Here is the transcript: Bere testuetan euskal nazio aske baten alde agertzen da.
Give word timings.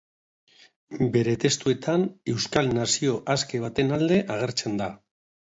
Bere 1.17 1.35
testuetan 1.43 2.07
euskal 2.33 2.73
nazio 2.79 3.15
aske 3.35 3.63
baten 3.67 3.95
alde 4.01 4.19
agertzen 4.39 4.83
da. 4.83 4.91